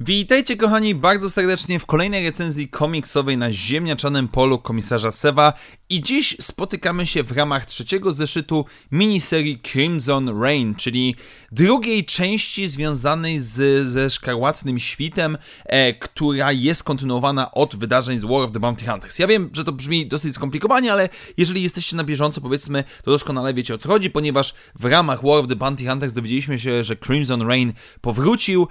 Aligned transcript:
Witajcie 0.00 0.56
kochani 0.56 0.94
bardzo 0.94 1.30
serdecznie 1.30 1.78
w 1.78 1.86
kolejnej 1.86 2.24
recenzji 2.24 2.68
komiksowej 2.68 3.38
na 3.38 3.52
ziemniaczanym 3.52 4.28
polu 4.28 4.58
komisarza 4.58 5.10
Sewa 5.10 5.52
i 5.90 6.00
dziś 6.00 6.36
spotykamy 6.40 7.06
się 7.06 7.22
w 7.22 7.32
ramach 7.32 7.66
trzeciego 7.66 8.12
zeszytu 8.12 8.64
miniserii 8.92 9.60
Crimson 9.72 10.42
Rain, 10.42 10.74
czyli 10.74 11.14
drugiej 11.52 12.04
części 12.04 12.68
związanej 12.68 13.40
z, 13.40 13.86
ze 13.88 14.10
Szkarłatnym 14.10 14.78
Świtem, 14.78 15.38
e, 15.64 15.94
która 15.94 16.52
jest 16.52 16.84
kontynuowana 16.84 17.52
od 17.52 17.76
wydarzeń 17.76 18.18
z 18.18 18.24
War 18.24 18.40
of 18.40 18.52
the 18.52 18.60
Bounty 18.60 18.86
Hunters. 18.86 19.18
Ja 19.18 19.26
wiem, 19.26 19.50
że 19.52 19.64
to 19.64 19.72
brzmi 19.72 20.06
dosyć 20.06 20.34
skomplikowanie, 20.34 20.92
ale 20.92 21.08
jeżeli 21.36 21.62
jesteście 21.62 21.96
na 21.96 22.04
bieżąco, 22.04 22.40
powiedzmy, 22.40 22.84
to 23.04 23.10
doskonale 23.10 23.54
wiecie 23.54 23.74
o 23.74 23.78
co 23.78 23.88
chodzi, 23.88 24.10
ponieważ 24.10 24.54
w 24.74 24.84
ramach 24.84 25.22
War 25.22 25.38
of 25.38 25.48
the 25.48 25.56
Bounty 25.56 25.86
Hunters 25.86 26.12
dowiedzieliśmy 26.12 26.58
się, 26.58 26.84
że 26.84 26.96
Crimson 26.96 27.42
Rain 27.42 27.72
powrócił, 28.00 28.68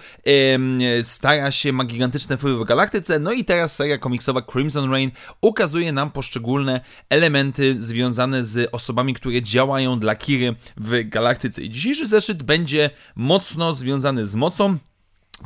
e, 1.00 1.04
stara 1.04 1.52
się, 1.52 1.74
ma 1.74 1.84
gigantyczne 1.84 2.38
wpływy 2.38 2.64
w 2.64 2.68
galaktyce, 2.68 3.20
no 3.20 3.32
i 3.32 3.46
teraz 3.46 3.76
seria 3.76 3.98
komiksowa 3.98 4.42
Crimson 4.42 4.92
Rain 4.92 5.12
ukazuje 5.42 5.92
nam 5.92 6.12
poszczególne 6.12 6.82
elementy 7.10 7.82
związane 7.82 8.44
z 8.44 8.70
osobami, 8.72 9.14
które 9.14 9.42
działają 9.42 10.00
dla 10.00 10.16
Kiry 10.16 10.56
w 10.78 11.10
galaktyce. 11.10 11.64
I 11.64 11.70
dzisiejszy 11.70 12.08
zeszyt 12.08 12.44
będzie 12.44 12.90
mocno 13.16 13.74
związany 13.74 14.26
z 14.26 14.36
mocą, 14.36 14.78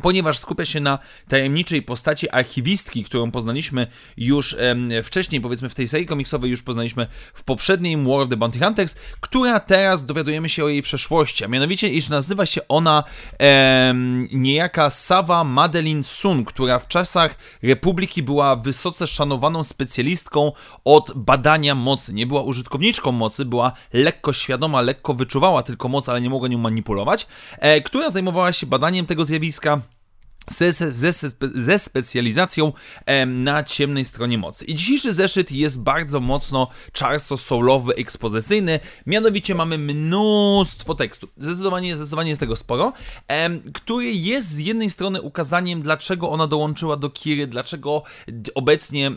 ponieważ 0.01 0.37
skupia 0.37 0.65
się 0.65 0.79
na 0.79 0.99
tajemniczej 1.27 1.81
postaci 1.81 2.29
archiwistki, 2.29 3.03
którą 3.03 3.31
poznaliśmy 3.31 3.87
już 4.17 4.55
wcześniej, 5.03 5.41
powiedzmy 5.41 5.69
w 5.69 5.75
tej 5.75 5.87
serii 5.87 6.07
komiksowej, 6.07 6.51
już 6.51 6.61
poznaliśmy 6.61 7.07
w 7.33 7.43
poprzednim 7.43 8.05
War 8.05 8.21
of 8.21 8.29
the 8.29 8.37
Bounty 8.37 8.59
Hunters, 8.59 8.95
która 9.19 9.59
teraz 9.59 10.05
dowiadujemy 10.05 10.49
się 10.49 10.65
o 10.65 10.67
jej 10.67 10.81
przeszłości, 10.81 11.45
a 11.45 11.47
mianowicie, 11.47 11.89
iż 11.89 12.09
nazywa 12.09 12.45
się 12.45 12.67
ona 12.67 13.03
niejaka 14.31 14.89
Sava 14.89 15.43
Madeline 15.43 16.03
Sun, 16.03 16.45
która 16.45 16.79
w 16.79 16.87
czasach 16.87 17.35
Republiki 17.63 18.23
była 18.23 18.55
wysoce 18.55 19.07
szanowaną 19.07 19.63
specjalistką 19.63 20.51
od 20.85 21.11
badania 21.15 21.75
mocy. 21.75 22.13
Nie 22.13 22.27
była 22.27 22.41
użytkowniczką 22.41 23.11
mocy, 23.11 23.45
była 23.45 23.71
lekko 23.93 24.33
świadoma, 24.33 24.81
lekko 24.81 25.13
wyczuwała 25.13 25.63
tylko 25.63 25.89
moc, 25.89 26.09
ale 26.09 26.21
nie 26.21 26.29
mogła 26.29 26.47
nią 26.47 26.57
manipulować, 26.57 27.27
e, 27.57 27.81
która 27.81 28.09
zajmowała 28.09 28.53
się 28.53 28.65
badaniem 28.65 29.05
tego 29.05 29.25
zjawiska, 29.25 29.80
ze, 30.47 30.71
ze, 30.71 31.13
ze 31.55 31.79
specjalizacją 31.79 32.73
na 33.27 33.63
ciemnej 33.63 34.05
stronie 34.05 34.37
mocy. 34.37 34.65
I 34.65 34.75
dzisiejszy 34.75 35.13
zeszyt 35.13 35.51
jest 35.51 35.83
bardzo 35.83 36.19
mocno 36.19 36.67
czarsto-soulowy, 36.93 37.93
ekspozycyjny, 37.95 38.79
mianowicie 39.05 39.55
mamy 39.55 39.77
mnóstwo 39.77 40.95
tekstu. 40.95 41.27
Zdecydowanie, 41.37 41.95
zdecydowanie 41.95 42.29
jest 42.29 42.39
tego 42.39 42.55
sporo, 42.55 42.93
który 43.73 44.13
jest 44.13 44.49
z 44.49 44.57
jednej 44.57 44.89
strony 44.89 45.21
ukazaniem, 45.21 45.81
dlaczego 45.81 46.29
ona 46.29 46.47
dołączyła 46.47 46.97
do 46.97 47.09
Kiry, 47.09 47.47
dlaczego 47.47 48.03
obecnie... 48.55 49.11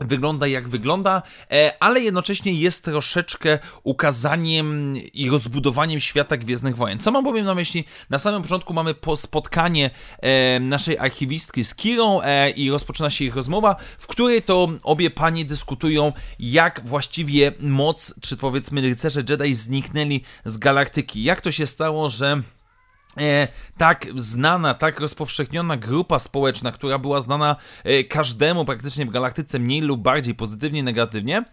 Wygląda 0.00 0.46
jak 0.46 0.68
wygląda, 0.68 1.22
e, 1.50 1.72
ale 1.80 2.00
jednocześnie 2.00 2.52
jest 2.52 2.84
troszeczkę 2.84 3.58
ukazaniem 3.82 4.96
i 5.12 5.30
rozbudowaniem 5.30 6.00
świata 6.00 6.36
Gwiezdnych 6.36 6.76
Wojen. 6.76 6.98
Co 6.98 7.10
mam 7.10 7.24
bowiem 7.24 7.44
na 7.44 7.54
myśli? 7.54 7.84
Na 8.10 8.18
samym 8.18 8.42
początku 8.42 8.74
mamy 8.74 8.94
po 8.94 9.16
spotkanie 9.16 9.90
e, 10.20 10.60
naszej 10.60 10.98
archiwistki 10.98 11.64
z 11.64 11.74
Kirą 11.74 12.20
e, 12.20 12.50
i 12.50 12.70
rozpoczyna 12.70 13.10
się 13.10 13.24
ich 13.24 13.36
rozmowa, 13.36 13.76
w 13.98 14.06
której 14.06 14.42
to 14.42 14.68
obie 14.82 15.10
panie 15.10 15.44
dyskutują, 15.44 16.12
jak 16.38 16.88
właściwie 16.88 17.52
moc, 17.60 18.14
czy 18.20 18.36
powiedzmy 18.36 18.80
rycerze 18.80 19.22
Jedi 19.28 19.54
zniknęli 19.54 20.22
z 20.44 20.58
galaktyki. 20.58 21.22
Jak 21.22 21.40
to 21.40 21.52
się 21.52 21.66
stało, 21.66 22.10
że 22.10 22.42
tak 23.76 24.06
znana, 24.16 24.74
tak 24.74 25.00
rozpowszechniona 25.00 25.76
grupa 25.76 26.18
społeczna, 26.18 26.72
która 26.72 26.98
była 26.98 27.20
znana 27.20 27.56
e, 27.84 28.04
każdemu 28.04 28.64
praktycznie 28.64 29.06
w 29.06 29.10
galaktyce 29.10 29.58
mniej 29.58 29.80
lub 29.80 30.00
bardziej 30.00 30.34
pozytywnie, 30.34 30.82
negatywnie, 30.82 31.44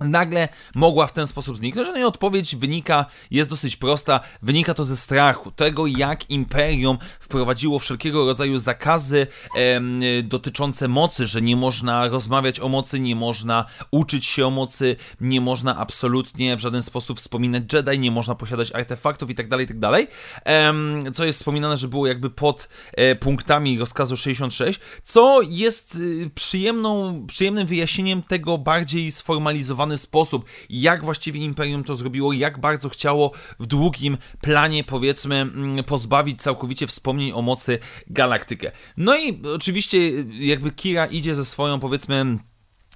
nagle 0.00 0.48
mogła 0.74 1.06
w 1.06 1.12
ten 1.12 1.26
sposób 1.26 1.58
zniknąć. 1.58 1.88
No 1.88 1.98
i 1.98 2.04
odpowiedź 2.04 2.56
wynika, 2.56 3.06
jest 3.30 3.50
dosyć 3.50 3.76
prosta, 3.76 4.20
wynika 4.42 4.74
to 4.74 4.84
ze 4.84 4.96
strachu, 4.96 5.50
tego 5.50 5.86
jak 5.86 6.30
Imperium 6.30 6.98
wprowadziło 7.20 7.78
wszelkiego 7.78 8.26
rodzaju 8.26 8.58
zakazy 8.58 9.26
dotyczące 10.22 10.88
mocy, 10.88 11.26
że 11.26 11.42
nie 11.42 11.56
można 11.56 12.08
rozmawiać 12.08 12.60
o 12.60 12.68
mocy, 12.68 13.00
nie 13.00 13.16
można 13.16 13.64
uczyć 13.90 14.26
się 14.26 14.46
o 14.46 14.50
mocy, 14.50 14.96
nie 15.20 15.40
można 15.40 15.76
absolutnie 15.76 16.56
w 16.56 16.60
żaden 16.60 16.82
sposób 16.82 17.18
wspominać 17.18 17.62
Jedi, 17.72 17.98
nie 17.98 18.10
można 18.10 18.34
posiadać 18.34 18.72
artefaktów 18.72 19.28
itd., 19.28 19.48
tak 19.48 19.60
itd., 19.60 19.90
tak 19.90 20.06
em, 20.44 21.02
co 21.14 21.24
jest 21.24 21.38
wspominane, 21.38 21.76
że 21.76 21.88
było 21.88 22.06
jakby 22.06 22.30
pod 22.30 22.68
e, 22.92 23.14
punktami 23.14 23.78
rozkazu 23.78 24.16
66, 24.16 24.80
co 25.02 25.40
jest 25.42 25.98
e, 26.26 26.30
przyjemną, 26.30 27.20
przyjemnym 27.26 27.66
wyjaśnieniem 27.66 28.22
tego 28.22 28.58
bardziej 28.58 29.10
sformalizowanego 29.10 29.89
sposób, 29.96 30.44
jak 30.70 31.04
właściwie 31.04 31.40
Imperium 31.40 31.84
to 31.84 31.96
zrobiło, 31.96 32.32
jak 32.32 32.60
bardzo 32.60 32.88
chciało 32.88 33.32
w 33.60 33.66
długim 33.66 34.18
planie, 34.40 34.84
powiedzmy, 34.84 35.34
mm, 35.36 35.84
pozbawić 35.84 36.42
całkowicie 36.42 36.86
wspomnień 36.86 37.32
o 37.32 37.42
mocy 37.42 37.78
galaktykę. 38.06 38.72
No 38.96 39.16
i 39.16 39.42
oczywiście, 39.54 39.98
jakby 40.38 40.70
Kira 40.70 41.06
idzie 41.06 41.34
ze 41.34 41.44
swoją, 41.44 41.80
powiedzmy, 41.80 42.38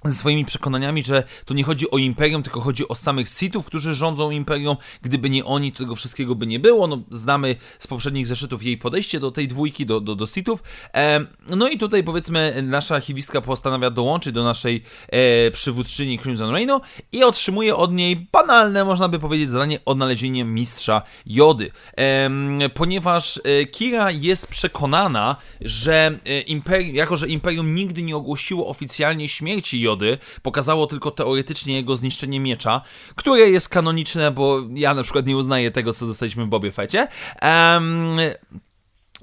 ze 0.05 0.13
swoimi 0.13 0.45
przekonaniami, 0.45 1.03
że 1.03 1.23
to 1.45 1.53
nie 1.53 1.63
chodzi 1.63 1.91
o 1.91 1.97
imperium, 1.97 2.43
tylko 2.43 2.61
chodzi 2.61 2.87
o 2.87 2.95
samych 2.95 3.29
Sithów, 3.29 3.65
którzy 3.65 3.95
rządzą 3.95 4.31
imperium. 4.31 4.77
Gdyby 5.01 5.29
nie 5.29 5.45
oni, 5.45 5.71
to 5.71 5.77
tego 5.77 5.95
wszystkiego 5.95 6.35
by 6.35 6.47
nie 6.47 6.59
było. 6.59 6.87
No, 6.87 6.99
znamy 7.09 7.55
z 7.79 7.87
poprzednich 7.87 8.27
zeszytów 8.27 8.63
jej 8.63 8.77
podejście 8.77 9.19
do 9.19 9.31
tej 9.31 9.47
dwójki, 9.47 9.85
do, 9.85 10.01
do, 10.01 10.15
do 10.15 10.25
Sithów. 10.25 10.63
E, 10.93 11.25
no 11.49 11.69
i 11.69 11.77
tutaj 11.77 12.03
powiedzmy 12.03 12.63
nasza 12.63 12.95
archiwistka 12.95 13.41
postanawia 13.41 13.89
dołączyć 13.89 14.33
do 14.33 14.43
naszej 14.43 14.83
e, 15.09 15.51
przywódczyni 15.51 16.19
Crimson 16.19 16.51
Reignu 16.51 16.81
i 17.11 17.23
otrzymuje 17.23 17.75
od 17.75 17.93
niej 17.93 18.27
banalne, 18.31 18.85
można 18.85 19.07
by 19.07 19.19
powiedzieć, 19.19 19.49
zadanie 19.49 19.79
odnalezienie 19.85 20.45
mistrza 20.45 21.01
Jody. 21.25 21.71
E, 21.97 22.29
ponieważ 22.73 23.39
e, 23.43 23.65
Kira 23.65 24.11
jest 24.11 24.47
przekonana, 24.47 25.35
że 25.61 26.19
e, 26.25 26.41
imperium, 26.41 26.95
jako 26.95 27.15
że 27.15 27.27
imperium 27.27 27.75
nigdy 27.75 28.01
nie 28.01 28.15
ogłosiło 28.15 28.67
oficjalnie 28.67 29.29
śmierci 29.29 29.81
Jody, 29.81 29.94
Pokazało 30.41 30.87
tylko 30.87 31.11
teoretycznie 31.11 31.75
jego 31.75 31.95
zniszczenie 31.95 32.39
miecza, 32.39 32.81
które 33.15 33.49
jest 33.49 33.69
kanoniczne, 33.69 34.31
bo 34.31 34.61
ja 34.73 34.93
na 34.93 35.03
przykład 35.03 35.25
nie 35.25 35.37
uznaję 35.37 35.71
tego, 35.71 35.93
co 35.93 36.07
dostaliśmy 36.07 36.45
w 36.45 36.47
Bobie 36.47 36.71
Fecie. 36.71 37.07
Um, 37.41 38.15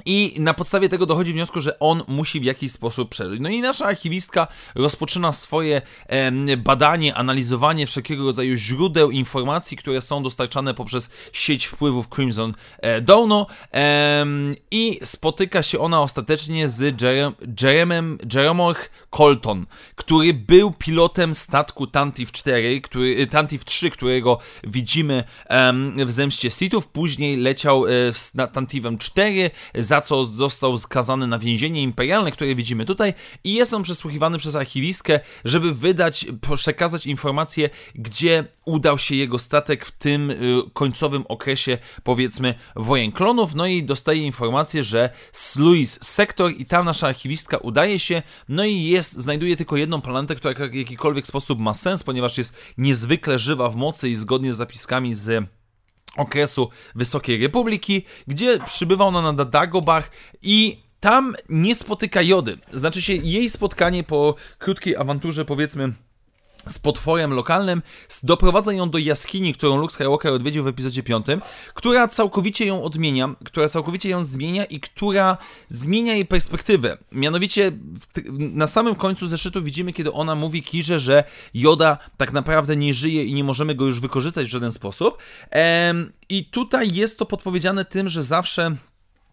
i 0.05 0.35
na 0.39 0.55
podstawie 0.55 0.89
tego 0.89 1.07
dochodzi 1.07 1.33
wniosku, 1.33 1.61
że 1.61 1.79
on 1.79 2.03
musi 2.09 2.41
w 2.41 2.45
jakiś 2.45 2.73
sposób 2.73 3.09
przeżyć. 3.09 3.41
No 3.41 3.49
i 3.49 3.61
nasza 3.61 3.87
archiwistka 3.87 4.47
rozpoczyna 4.75 5.33
swoje 5.33 5.83
e, 6.07 6.57
badanie, 6.57 7.15
analizowanie 7.15 7.87
wszelkiego 7.87 8.25
rodzaju 8.25 8.57
źródeł 8.57 9.11
informacji, 9.11 9.77
które 9.77 10.01
są 10.01 10.23
dostarczane 10.23 10.75
poprzez 10.75 11.11
sieć 11.33 11.67
wpływów 11.67 12.09
Crimson 12.09 12.55
e, 12.79 13.01
Dawno 13.01 13.47
e, 13.73 14.27
i 14.71 15.01
spotyka 15.05 15.63
się 15.63 15.79
ona 15.79 16.03
ostatecznie 16.03 16.69
z 16.69 17.03
Jerem, 17.03 17.33
Jeremem, 17.63 18.19
Jeremor 18.35 18.77
Colton, 19.11 19.67
który 19.95 20.35
był 20.35 20.73
pilotem 20.73 21.35
statku 21.35 21.87
Tantif 21.87 22.33
4, 22.33 22.81
który, 22.81 23.17
e, 23.19 23.27
Tantif 23.27 23.65
3, 23.65 23.91
którego 23.91 24.39
widzimy 24.65 25.25
w 26.07 26.13
Zemście 26.13 26.51
Sithów. 26.51 26.87
Później 26.87 27.37
leciał 27.37 27.87
e, 27.87 27.91
z 28.13 28.33
Tantifem 28.53 28.99
4, 28.99 29.51
za 29.93 30.01
co 30.01 30.25
został 30.25 30.79
skazany 30.79 31.27
na 31.27 31.39
więzienie 31.39 31.83
imperialne, 31.83 32.33
które 32.33 32.55
widzimy 32.55 32.85
tutaj 32.85 33.15
i 33.45 33.55
jest 33.55 33.75
on 33.75 33.83
przesłuchiwany 33.83 34.39
przez 34.39 34.57
archiwistkę, 34.57 35.21
żeby 35.45 35.75
wydać, 35.75 36.27
przekazać 36.55 37.07
informacje, 37.07 37.71
gdzie 37.94 38.44
udał 38.65 38.99
się 38.99 39.15
jego 39.15 39.39
statek 39.39 39.87
w 39.87 39.91
tym 39.91 40.31
y, 40.31 40.37
końcowym 40.73 41.25
okresie, 41.29 41.79
powiedzmy, 42.03 42.55
wojen 42.77 43.12
klonów, 43.12 43.55
no 43.55 43.67
i 43.67 43.83
dostaje 43.83 44.23
informację, 44.23 44.85
że 44.85 45.11
Sluis 45.33 45.99
sektor 46.03 46.53
i 46.53 46.67
tam 46.67 46.85
nasza 46.85 47.09
archiwistka 47.09 47.59
udaje 47.59 47.99
się, 47.99 48.23
no 48.49 48.65
i 48.65 48.83
jest, 48.83 49.12
znajduje 49.12 49.56
tylko 49.56 49.77
jedną 49.77 50.00
planetę, 50.00 50.35
która 50.35 50.69
w 50.69 50.75
jakikolwiek 50.75 51.27
sposób 51.27 51.59
ma 51.59 51.75
sens, 51.75 52.03
ponieważ 52.03 52.38
jest 52.38 52.56
niezwykle 52.79 53.38
żywa 53.38 53.71
w 53.71 53.77
mocy 53.77 54.09
i 54.09 54.17
zgodnie 54.17 54.53
z 54.53 54.56
zapiskami 54.56 55.15
z 55.15 55.62
okresu 56.17 56.70
Wysokiej 56.94 57.43
Republiki, 57.43 58.05
gdzie 58.26 58.59
przybywa 58.67 59.05
ona 59.05 59.32
na 59.32 59.44
Dagobah 59.44 60.11
i 60.43 60.82
tam 61.00 61.35
nie 61.49 61.75
spotyka 61.75 62.23
Jody. 62.23 62.59
Znaczy 62.73 63.03
się 63.03 63.12
jej 63.12 63.50
spotkanie 63.50 64.05
po 64.05 64.35
krótkiej 64.59 64.97
awanturze, 64.97 65.44
powiedzmy, 65.44 65.93
z 66.67 66.79
potworem 66.79 67.32
lokalnym, 67.32 67.82
doprowadza 68.23 68.73
ją 68.73 68.91
do 68.91 68.99
jaskini, 68.99 69.55
którą 69.55 69.76
Luke 69.76 69.94
Skywalker 69.94 70.32
odwiedził 70.32 70.64
w 70.64 70.67
epizodzie 70.67 71.03
5, 71.03 71.26
która 71.75 72.09
całkowicie 72.09 72.67
ją 72.67 72.82
odmienia, 72.82 73.35
która 73.44 73.69
całkowicie 73.69 74.09
ją 74.09 74.23
zmienia 74.23 74.64
i 74.64 74.81
która 74.81 75.38
zmienia 75.69 76.14
jej 76.14 76.26
perspektywę. 76.26 76.99
Mianowicie 77.12 77.73
na 78.38 78.67
samym 78.67 78.94
końcu 78.94 79.29
zeszytu 79.29 79.62
widzimy, 79.62 79.93
kiedy 79.93 80.12
ona 80.12 80.35
mówi 80.35 80.62
Kirze, 80.62 81.00
że 81.00 81.25
Yoda 81.55 81.99
tak 82.17 82.32
naprawdę 82.32 82.76
nie 82.76 82.94
żyje 82.94 83.25
i 83.25 83.35
nie 83.35 83.44
możemy 83.44 83.75
go 83.75 83.87
już 83.87 84.00
wykorzystać 84.00 84.47
w 84.47 84.50
żaden 84.50 84.73
sposób. 84.73 85.19
I 86.29 86.44
tutaj 86.44 86.94
jest 86.94 87.19
to 87.19 87.26
podpowiedziane 87.26 87.85
tym, 87.85 88.09
że 88.09 88.23
zawsze 88.23 88.76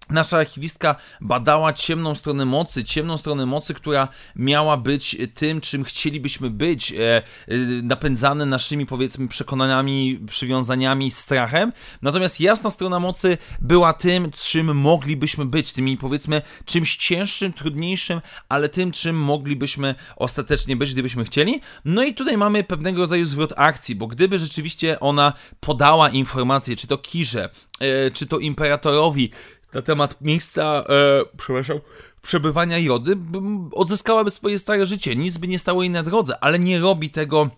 Nasza 0.10 0.38
archiwistka 0.38 0.96
badała 1.22 1.74
ciemną 1.74 2.16
stronę 2.16 2.46
mocy, 2.46 2.84
ciemną 2.84 3.18
stronę 3.18 3.46
mocy, 3.46 3.74
która 3.74 4.08
miała 4.36 4.78
być 4.78 5.18
tym, 5.34 5.62
czym 5.62 5.84
chcielibyśmy 5.84 6.50
być, 6.50 6.92
e, 6.92 7.18
e, 7.18 7.24
napędzane 7.84 8.46
naszymi, 8.46 8.86
powiedzmy, 8.86 9.28
przekonaniami, 9.28 10.20
przywiązaniami, 10.28 11.12
strachem. 11.12 11.74
Natomiast 12.02 12.40
jasna 12.40 12.70
strona 12.70 13.00
mocy 13.00 13.38
była 13.62 13.94
tym, 13.94 14.32
czym 14.32 14.78
moglibyśmy 14.78 15.46
być, 15.46 15.72
tymi, 15.72 15.98
powiedzmy, 15.98 16.42
czymś 16.66 16.96
cięższym, 16.96 17.54
trudniejszym, 17.54 18.22
ale 18.50 18.70
tym, 18.70 18.92
czym 18.92 19.16
moglibyśmy 19.16 19.96
ostatecznie 20.16 20.76
być, 20.76 20.94
gdybyśmy 20.94 21.24
chcieli. 21.24 21.62
No 21.86 22.04
i 22.04 22.14
tutaj 22.14 22.38
mamy 22.38 22.64
pewnego 22.64 23.02
rodzaju 23.02 23.26
zwrot 23.26 23.54
akcji, 23.58 23.96
bo 23.96 24.08
gdyby 24.08 24.40
rzeczywiście 24.40 25.00
ona 25.00 25.34
podała 25.60 26.10
informację, 26.10 26.76
czy 26.76 26.88
to 26.88 26.98
Kirze, 26.98 27.50
e, 27.80 28.12
czy 28.12 28.28
to 28.28 28.40
imperatorowi, 28.40 29.32
na 29.74 29.81
temat 29.81 30.21
miejsca, 30.21 30.83
e, 30.89 31.21
przepraszam, 31.38 31.80
przebywania 32.21 32.77
Jody, 32.77 33.18
odzyskałaby 33.71 34.31
swoje 34.31 34.60
stare 34.60 34.86
życie, 34.86 35.16
nic 35.16 35.38
by 35.38 35.48
nie 35.48 35.60
stało 35.60 35.83
jej 35.83 35.89
na 35.89 36.04
drodze, 36.04 36.44
ale 36.44 36.60
nie 36.60 36.80
robi 36.80 37.10
tego 37.10 37.50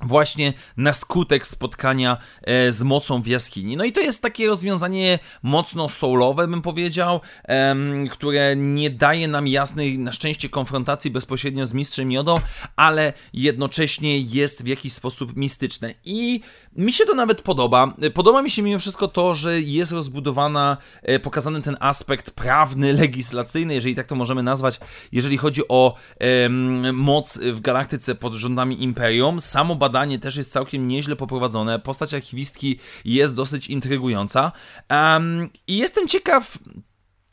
właśnie 0.00 0.52
na 0.76 0.92
skutek 0.92 1.46
spotkania 1.46 2.16
e, 2.42 2.72
z 2.72 2.82
mocą 2.82 3.22
w 3.22 3.26
jaskini. 3.26 3.76
No 3.76 3.84
i 3.84 3.92
to 3.92 4.00
jest 4.00 4.22
takie 4.22 4.46
rozwiązanie 4.46 5.18
mocno 5.42 5.88
soulowe, 5.88 6.48
bym 6.48 6.62
powiedział, 6.62 7.20
które 8.10 8.56
nie 8.56 8.90
daje 8.90 9.28
nam 9.28 9.48
jasnej, 9.48 9.98
na 9.98 10.12
szczęście, 10.12 10.48
konfrontacji 10.48 11.10
bezpośrednio 11.10 11.66
z 11.66 11.74
mistrzem 11.74 12.12
Jodą, 12.12 12.40
ale 12.76 13.12
jednocześnie 13.32 14.20
jest 14.20 14.64
w 14.64 14.66
jakiś 14.66 14.92
sposób 14.92 15.36
mistyczne. 15.36 15.94
I 16.04 16.40
mi 16.76 16.92
się 16.92 17.04
to 17.04 17.14
nawet 17.14 17.42
podoba. 17.42 17.94
Podoba 18.14 18.42
mi 18.42 18.50
się 18.50 18.62
mimo 18.62 18.78
wszystko 18.78 19.08
to, 19.08 19.34
że 19.34 19.60
jest 19.60 19.92
rozbudowana, 19.92 20.76
e, 21.02 21.18
pokazany 21.18 21.62
ten 21.62 21.76
aspekt 21.80 22.30
prawny, 22.30 22.92
legislacyjny, 22.92 23.74
jeżeli 23.74 23.94
tak 23.94 24.06
to 24.06 24.14
możemy 24.14 24.42
nazwać, 24.42 24.80
jeżeli 25.12 25.38
chodzi 25.38 25.62
o 25.68 25.94
moc 26.92 27.38
w 27.38 27.60
galaktyce 27.60 28.14
pod 28.14 28.32
rządami 28.32 28.82
Imperium. 28.82 29.40
Samo 29.40 29.74
badanie 29.82 30.18
też 30.18 30.36
jest 30.36 30.52
całkiem 30.52 30.88
nieźle 30.88 31.16
poprowadzone. 31.16 31.78
Postać 31.78 32.14
archiwistki 32.14 32.78
jest 33.04 33.34
dosyć 33.34 33.68
intrygująca. 33.68 34.52
Um, 34.90 35.50
I 35.66 35.76
jestem 35.76 36.08
ciekaw, 36.08 36.58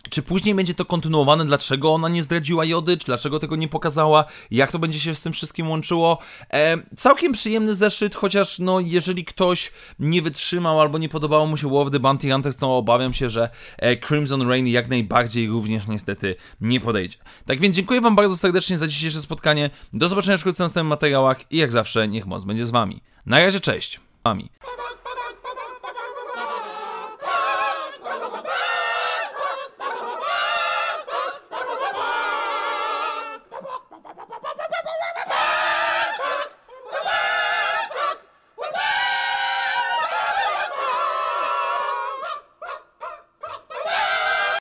czy 0.09 0.23
później 0.23 0.55
będzie 0.55 0.73
to 0.73 0.85
kontynuowane? 0.85 1.45
Dlaczego 1.45 1.93
ona 1.93 2.09
nie 2.09 2.23
zdradziła 2.23 2.65
Jody? 2.65 2.97
Czy 2.97 3.05
dlaczego 3.05 3.39
tego 3.39 3.55
nie 3.55 3.67
pokazała? 3.67 4.25
Jak 4.51 4.71
to 4.71 4.79
będzie 4.79 4.99
się 4.99 5.15
z 5.15 5.23
tym 5.23 5.33
wszystkim 5.33 5.69
łączyło? 5.69 6.17
E, 6.53 6.77
całkiem 6.97 7.33
przyjemny 7.33 7.75
zeszyt, 7.75 8.15
chociaż 8.15 8.59
no, 8.59 8.79
jeżeli 8.79 9.25
ktoś 9.25 9.71
nie 9.99 10.21
wytrzymał 10.21 10.81
albo 10.81 10.97
nie 10.97 11.09
podobało 11.09 11.45
mu 11.45 11.57
się 11.57 11.79
of 11.79 11.91
the 11.91 11.99
Bounty 11.99 12.31
Hunters, 12.31 12.57
to 12.57 12.77
obawiam 12.77 13.13
się, 13.13 13.29
że 13.29 13.49
e, 13.77 13.97
Crimson 13.97 14.49
Rain 14.49 14.67
jak 14.67 14.89
najbardziej 14.89 15.47
również 15.47 15.87
niestety 15.87 16.35
nie 16.61 16.79
podejdzie. 16.79 17.17
Tak 17.45 17.59
więc 17.59 17.75
dziękuję 17.75 18.01
Wam 18.01 18.15
bardzo 18.15 18.37
serdecznie 18.37 18.77
za 18.77 18.87
dzisiejsze 18.87 19.19
spotkanie. 19.19 19.69
Do 19.93 20.09
zobaczenia 20.09 20.37
wkrótce 20.37 20.63
w 20.63 20.65
następnych 20.65 20.89
materiałach 20.89 21.51
i 21.51 21.57
jak 21.57 21.71
zawsze 21.71 22.07
niech 22.07 22.25
moc 22.25 22.43
będzie 22.43 22.65
z 22.65 22.71
Wami. 22.71 23.01
Na 23.25 23.41
razie, 23.41 23.59
cześć. 23.59 23.99
Wami. 24.23 24.49